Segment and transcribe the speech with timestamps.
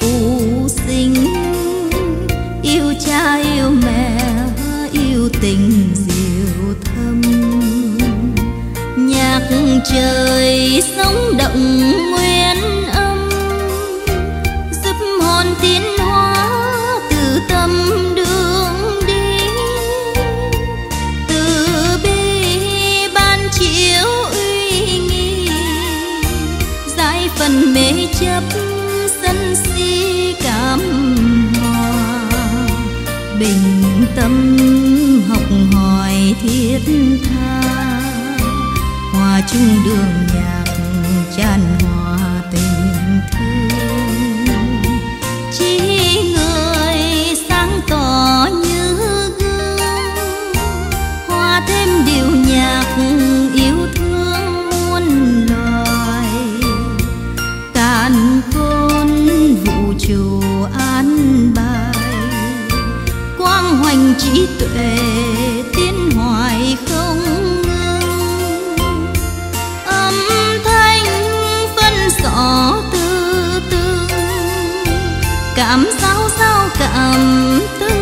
[0.00, 1.14] tu sinh,
[2.62, 4.18] yêu cha yêu mẹ,
[4.92, 7.22] yêu tình diệu thâm.
[8.96, 9.40] Nhạc
[9.92, 12.56] trời sống động nguyên
[12.92, 13.30] âm,
[14.84, 16.48] giúp hồn tiến hóa
[17.10, 17.70] từ tâm
[18.14, 19.44] đường đi.
[21.28, 21.66] Từ
[22.02, 25.48] bi ban chiếu uy nghi,
[26.96, 28.42] giải phần mê chấp
[30.42, 30.80] cảm
[31.60, 32.30] hòa.
[33.38, 34.56] Bình tâm
[35.28, 36.78] học hỏi thiết
[37.24, 37.62] tha.
[39.12, 40.64] Hòa chung đường nhạc
[41.36, 41.91] tràn hòa
[64.12, 64.96] quang trí tuệ
[65.76, 67.18] tiến hoài không
[67.62, 68.06] ngưng
[69.86, 70.14] âm
[70.64, 71.04] thanh
[71.76, 74.06] phân rõ từ từ
[75.56, 78.01] cảm sao sao cảm tư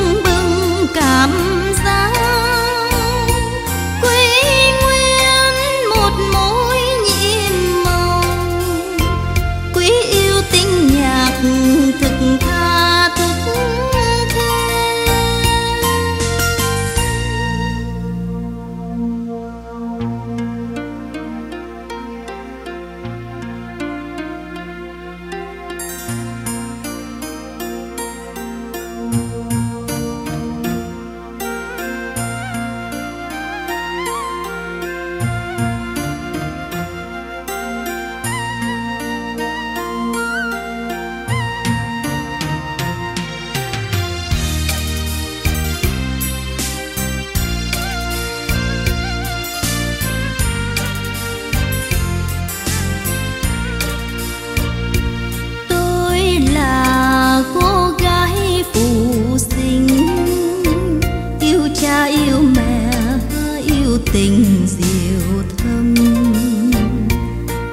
[64.12, 65.94] tình diệu thâm.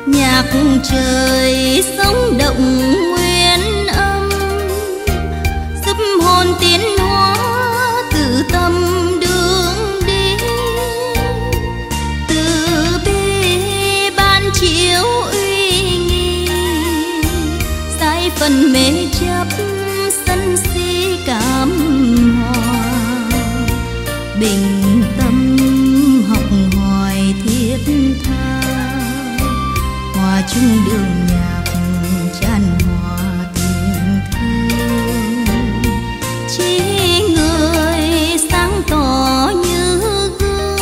[0.07, 0.45] Nhạc
[0.91, 4.29] trời sống động nguyên âm
[5.85, 7.35] giúp hồn tiến hóa
[8.13, 8.73] từ tâm
[9.21, 10.37] đường đi.
[12.29, 12.45] Từ
[13.05, 16.47] bi ban chiếu uy nghi
[17.99, 19.47] sai phần mê chấp
[20.25, 21.71] sân si cảm
[22.41, 22.83] hòa.
[24.39, 25.56] Bình tâm
[26.29, 26.43] học
[26.75, 27.77] hỏi thiết
[28.23, 28.61] tha.
[30.13, 31.63] Hòa chung đường nhạc
[32.41, 33.19] tràn hòa
[33.55, 35.81] tình thương.
[36.57, 36.81] Chỉ
[37.35, 39.99] người sáng tỏ như
[40.39, 40.77] gương,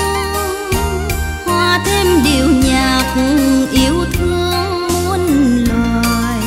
[1.46, 3.16] hòa thêm điệu nhạc
[3.72, 6.42] yêu thương muôn loài.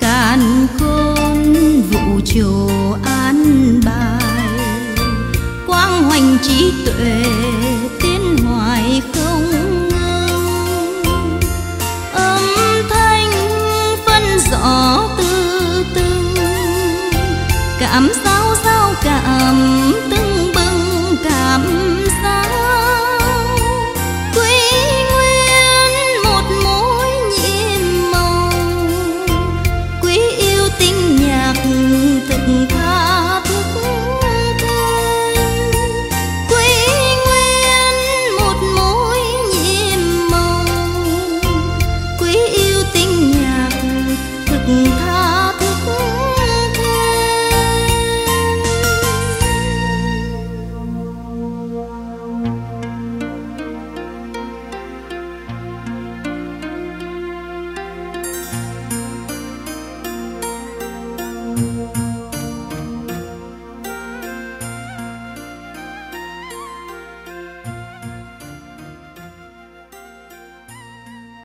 [0.00, 1.54] Càn khôn
[1.90, 2.68] vũ trụ
[3.04, 4.48] an bài,
[5.66, 7.24] quang hoành trí tuệ
[17.94, 21.93] cảm sao sao cảm tưng bừng cảm